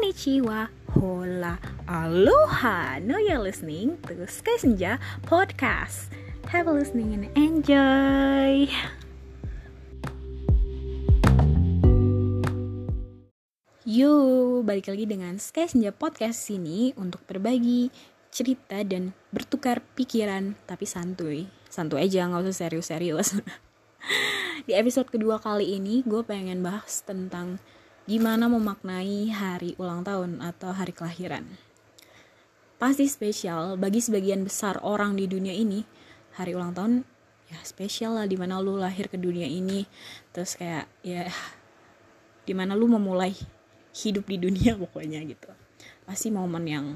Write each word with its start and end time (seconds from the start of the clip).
Konnichiwa, 0.00 0.64
hola, 0.96 1.60
aloha. 1.84 2.96
Now 3.04 3.20
you're 3.20 3.36
listening 3.36 4.00
to 4.08 4.24
Sky 4.24 4.56
Senja 4.56 4.96
Podcast. 5.28 6.08
Have 6.48 6.64
a 6.64 6.72
listening 6.72 7.12
and 7.12 7.28
enjoy. 7.36 8.64
Yo, 13.84 14.12
balik 14.64 14.88
lagi 14.88 15.04
dengan 15.04 15.36
Sky 15.36 15.68
Senja 15.68 15.92
Podcast 15.92 16.48
sini 16.48 16.96
untuk 16.96 17.20
berbagi 17.28 17.92
cerita 18.32 18.80
dan 18.80 19.12
bertukar 19.28 19.84
pikiran 19.84 20.56
tapi 20.64 20.88
santuy. 20.88 21.44
Santuy 21.68 22.08
aja, 22.08 22.24
nggak 22.24 22.48
usah 22.48 22.56
serius-serius. 22.56 23.36
Di 24.64 24.72
episode 24.72 25.12
kedua 25.12 25.36
kali 25.44 25.76
ini 25.76 26.00
gue 26.08 26.24
pengen 26.24 26.64
bahas 26.64 27.04
tentang 27.04 27.60
gimana 28.10 28.50
memaknai 28.50 29.30
hari 29.30 29.78
ulang 29.78 30.02
tahun 30.02 30.42
atau 30.42 30.74
hari 30.74 30.90
kelahiran. 30.90 31.46
Pasti 32.74 33.06
spesial 33.06 33.78
bagi 33.78 34.02
sebagian 34.02 34.42
besar 34.42 34.82
orang 34.82 35.14
di 35.14 35.30
dunia 35.30 35.54
ini. 35.54 35.86
Hari 36.34 36.58
ulang 36.58 36.74
tahun 36.74 36.92
ya 37.54 37.62
spesial 37.62 38.18
lah 38.18 38.26
di 38.26 38.34
mana 38.34 38.58
lu 38.58 38.74
lahir 38.74 39.06
ke 39.06 39.14
dunia 39.14 39.46
ini. 39.46 39.86
Terus 40.34 40.58
kayak 40.58 40.90
ya 41.06 41.30
di 42.42 42.50
mana 42.50 42.74
lu 42.74 42.90
memulai 42.90 43.30
hidup 43.94 44.26
di 44.26 44.42
dunia 44.42 44.74
pokoknya 44.82 45.22
gitu. 45.30 45.54
Pasti 46.02 46.34
momen 46.34 46.66
yang 46.66 46.86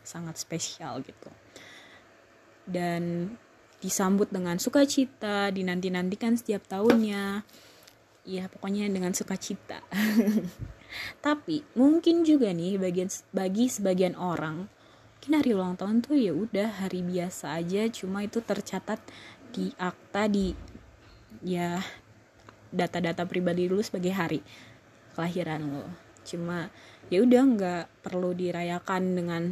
sangat 0.00 0.40
spesial 0.40 1.04
gitu. 1.04 1.28
Dan 2.64 3.28
disambut 3.84 4.32
dengan 4.32 4.56
sukacita, 4.56 5.52
dinanti-nantikan 5.52 6.32
setiap 6.40 6.64
tahunnya 6.64 7.44
ya 8.26 8.50
pokoknya 8.50 8.90
dengan 8.90 9.14
sukacita. 9.14 9.80
Tapi 11.24 11.62
mungkin 11.78 12.26
juga 12.26 12.50
nih 12.50 12.76
bagian 12.76 13.08
bagi 13.30 13.70
sebagian 13.70 14.18
orang 14.18 14.66
mungkin 15.16 15.32
hari 15.42 15.50
ulang 15.58 15.74
tahun 15.74 16.06
tuh 16.06 16.14
ya 16.14 16.30
udah 16.30 16.86
hari 16.86 17.02
biasa 17.02 17.58
aja 17.58 17.90
cuma 17.90 18.22
itu 18.22 18.38
tercatat 18.38 19.02
di 19.50 19.74
akta 19.74 20.30
di 20.30 20.54
ya 21.42 21.82
data-data 22.70 23.26
pribadi 23.26 23.66
dulu 23.66 23.82
sebagai 23.82 24.14
hari 24.14 24.40
kelahiran 25.18 25.66
lo 25.66 25.86
cuma 26.22 26.70
ya 27.10 27.26
udah 27.26 27.42
nggak 27.42 27.84
perlu 28.06 28.38
dirayakan 28.38 29.02
dengan 29.18 29.42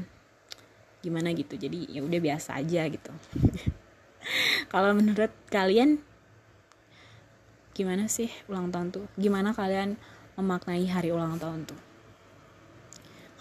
gimana 1.05 1.36
gitu. 1.36 1.61
Jadi 1.61 1.92
ya 1.92 2.00
udah 2.00 2.16
biasa 2.16 2.56
aja 2.56 2.88
gitu. 2.88 3.12
Kalau 4.72 4.97
menurut 4.97 5.28
kalian 5.53 6.00
gimana 7.75 8.06
sih 8.06 8.30
ulang 8.47 8.70
tahun 8.70 8.94
tuh? 8.94 9.05
Gimana 9.19 9.50
kalian 9.53 9.98
memaknai 10.39 10.86
hari 10.86 11.11
ulang 11.11 11.36
tahun 11.36 11.67
tuh? 11.67 11.81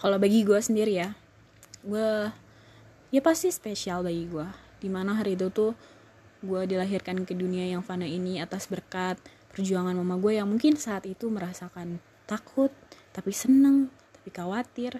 Kalau 0.02 0.20
bagi 0.20 0.44
gue 0.44 0.60
sendiri 0.60 0.92
ya 1.00 1.14
gue 1.84 2.32
ya 3.12 3.20
pasti 3.20 3.52
spesial 3.52 4.00
bagi 4.00 4.24
gue 4.24 4.48
di 4.80 4.88
mana 4.88 5.12
hari 5.20 5.36
itu 5.36 5.52
tuh 5.52 5.76
gue 6.40 6.60
dilahirkan 6.64 7.28
ke 7.28 7.36
dunia 7.36 7.68
yang 7.68 7.84
fana 7.84 8.08
ini 8.08 8.40
atas 8.40 8.68
berkat 8.68 9.20
perjuangan 9.52 9.92
mama 9.92 10.16
gue 10.16 10.40
yang 10.40 10.48
mungkin 10.48 10.80
saat 10.80 11.04
itu 11.04 11.28
merasakan 11.28 12.00
takut 12.24 12.72
tapi 13.12 13.36
seneng 13.36 13.92
tapi 14.16 14.32
khawatir 14.32 14.96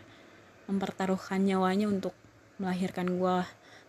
mempertaruhkan 0.68 1.40
nyawanya 1.40 1.88
untuk 1.88 2.12
melahirkan 2.60 3.16
gue 3.16 3.36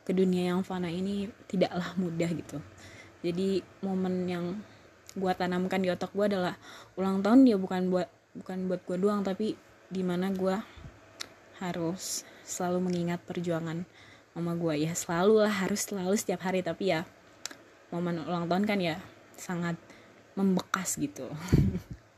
ke 0.08 0.12
dunia 0.16 0.56
yang 0.56 0.62
fana 0.64 0.88
ini 0.88 1.28
tidaklah 1.50 1.98
mudah 1.98 2.30
gitu. 2.30 2.58
Jadi 3.26 3.66
momen 3.82 4.30
yang 4.30 4.46
gue 5.16 5.32
tanamkan 5.36 5.80
di 5.80 5.90
otak 5.90 6.12
gue 6.12 6.26
adalah 6.28 6.60
ulang 7.00 7.24
tahun 7.24 7.48
dia 7.48 7.56
bukan 7.56 7.88
buat 7.88 8.08
bukan 8.36 8.68
buat 8.68 8.82
gue 8.84 8.98
doang 9.00 9.24
tapi 9.24 9.56
di 9.88 10.04
mana 10.04 10.28
gue 10.32 10.60
harus 11.64 12.28
selalu 12.44 12.92
mengingat 12.92 13.24
perjuangan 13.24 13.88
mama 14.36 14.54
gue 14.60 14.84
ya 14.84 14.92
selalu 14.92 15.48
lah 15.48 15.54
harus 15.64 15.88
selalu 15.88 16.20
setiap 16.20 16.44
hari 16.44 16.60
tapi 16.60 16.92
ya 16.92 17.08
momen 17.96 18.20
ulang 18.28 18.52
tahun 18.52 18.68
kan 18.68 18.80
ya 18.84 19.00
sangat 19.40 19.80
membekas 20.36 21.00
gitu. 21.00 21.32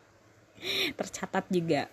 Tercatat 1.00 1.46
juga. 1.54 1.86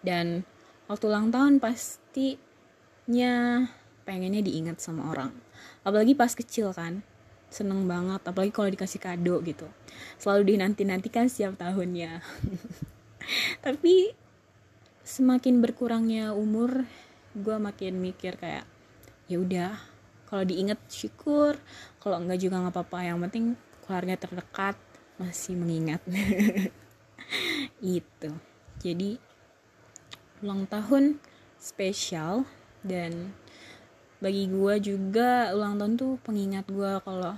Dan 0.00 0.48
waktu 0.88 1.04
ulang 1.06 1.28
tahun 1.28 1.60
pastinya 1.60 3.68
pengennya 4.08 4.40
diingat 4.40 4.80
sama 4.80 5.12
orang. 5.12 5.36
Apalagi 5.84 6.16
pas 6.16 6.32
kecil 6.32 6.72
kan 6.72 7.04
seneng 7.52 7.84
banget 7.84 8.24
apalagi 8.24 8.48
kalau 8.48 8.72
dikasih 8.72 8.96
kado 8.96 9.44
gitu. 9.44 9.68
Selalu 10.16 10.56
dinanti 10.56 10.88
nantikan 10.88 11.28
setiap 11.28 11.60
tahunnya. 11.60 12.24
Tapi 13.64 14.16
semakin 15.04 15.60
berkurangnya 15.60 16.32
umur 16.32 16.88
gue 17.36 17.56
makin 17.60 18.00
mikir 18.00 18.40
kayak 18.40 18.64
ya 19.28 19.36
udah 19.36 19.72
kalau 20.26 20.48
diinget 20.48 20.80
syukur 20.88 21.60
kalau 22.00 22.16
enggak 22.22 22.40
juga 22.40 22.62
nggak 22.64 22.72
apa-apa 22.72 22.98
yang 23.04 23.18
penting 23.28 23.52
keluarga 23.84 24.16
terdekat 24.16 24.76
masih 25.20 25.54
mengingat. 25.60 26.00
Itu 27.84 28.32
jadi 28.80 29.20
ulang 30.42 30.66
tahun 30.66 31.20
spesial 31.60 32.48
dan 32.82 33.30
bagi 34.22 34.46
gue 34.46 34.74
juga 34.78 35.50
ulang 35.50 35.82
tahun 35.82 35.98
tuh 35.98 36.14
pengingat 36.22 36.70
gue 36.70 36.92
kalau 37.02 37.34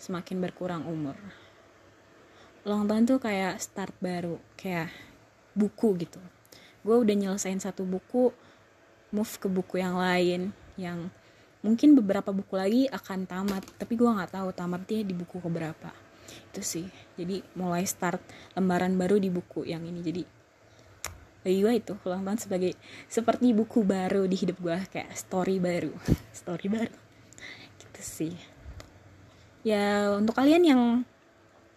semakin 0.00 0.40
berkurang 0.40 0.88
umur. 0.88 1.12
Ulang 2.64 2.88
tahun 2.88 3.04
tuh 3.04 3.20
kayak 3.20 3.60
start 3.60 3.92
baru 4.00 4.40
kayak 4.56 4.88
buku 5.52 6.00
gitu. 6.00 6.16
Gue 6.80 6.96
udah 6.96 7.12
nyelesain 7.12 7.60
satu 7.60 7.84
buku 7.84 8.32
move 9.12 9.34
ke 9.36 9.44
buku 9.52 9.84
yang 9.84 10.00
lain 10.00 10.56
yang 10.80 11.12
mungkin 11.60 11.92
beberapa 11.92 12.32
buku 12.32 12.56
lagi 12.56 12.82
akan 12.88 13.28
tamat 13.28 13.68
tapi 13.76 14.00
gue 14.00 14.08
nggak 14.08 14.32
tahu 14.32 14.48
tamatnya 14.56 15.04
di 15.04 15.12
buku 15.12 15.44
keberapa. 15.44 15.92
Itu 16.56 16.64
sih. 16.64 16.88
Jadi 17.20 17.44
mulai 17.60 17.84
start 17.84 18.24
lembaran 18.56 18.96
baru 18.96 19.20
di 19.20 19.28
buku 19.28 19.68
yang 19.68 19.84
ini. 19.84 20.00
Jadi 20.00 20.24
bagi 21.44 21.60
gue 21.60 21.72
itu 21.76 21.92
ulang 22.08 22.24
tahun 22.24 22.40
sebagai 22.40 22.72
seperti 23.06 23.52
buku 23.52 23.84
baru 23.84 24.24
di 24.24 24.32
hidup 24.40 24.56
gue 24.64 24.78
kayak 24.88 25.12
story 25.12 25.60
baru. 25.60 25.92
Story 26.40 26.66
baru. 26.72 26.96
Gitu 27.76 28.00
sih. 28.00 28.34
Ya 29.60 30.08
untuk 30.16 30.40
kalian 30.40 30.64
yang 30.64 30.82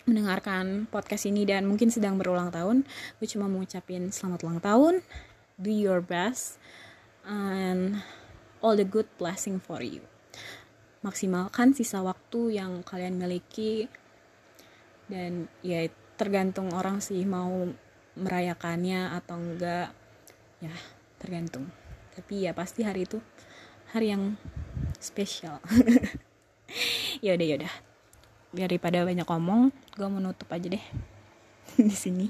mendengarkan 0.08 0.88
podcast 0.88 1.28
ini 1.28 1.44
dan 1.44 1.68
mungkin 1.68 1.92
sedang 1.92 2.16
berulang 2.16 2.48
tahun 2.48 2.88
gue 3.20 3.28
cuma 3.28 3.52
mau 3.52 3.60
ucapin 3.60 4.08
selamat 4.08 4.40
ulang 4.48 4.64
tahun 4.64 4.94
do 5.60 5.68
your 5.68 6.00
best 6.00 6.64
and 7.28 8.00
all 8.64 8.72
the 8.80 8.88
good 8.88 9.12
blessing 9.20 9.60
for 9.60 9.84
you. 9.84 10.00
Maksimalkan 11.04 11.76
sisa 11.76 12.00
waktu 12.00 12.56
yang 12.56 12.88
kalian 12.88 13.20
miliki 13.20 13.92
dan 15.12 15.52
ya 15.60 15.88
tergantung 16.16 16.72
orang 16.72 17.04
sih 17.04 17.22
mau 17.28 17.68
merayakannya 18.18 19.14
atau 19.22 19.38
enggak 19.38 19.94
ya 20.60 20.74
tergantung. 21.22 21.70
Tapi 22.18 22.50
ya 22.50 22.52
pasti 22.58 22.82
hari 22.82 23.06
itu 23.06 23.22
hari 23.94 24.14
yang 24.14 24.36
spesial. 25.00 25.62
Ya 27.24 27.34
udah 27.34 27.48
ya 27.48 27.56
udah. 27.64 27.74
Daripada 28.52 29.02
banyak 29.08 29.24
ngomong 29.24 29.72
gue 29.96 30.08
mau 30.12 30.20
nutup 30.22 30.52
aja 30.52 30.68
deh. 30.68 30.84
Di 31.90 31.96
sini. 31.96 32.28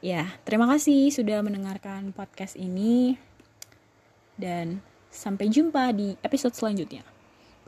Ya 0.00 0.34
terima 0.48 0.64
kasih 0.66 1.12
sudah 1.12 1.44
mendengarkan 1.44 2.10
podcast 2.16 2.56
ini. 2.56 3.20
Dan 4.34 4.82
sampai 5.14 5.46
jumpa 5.46 5.94
di 5.94 6.18
episode 6.26 6.58
selanjutnya. 6.58 7.06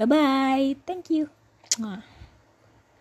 Bye 0.00 0.08
bye 0.10 0.74
thank 0.82 1.14
you 1.14 1.30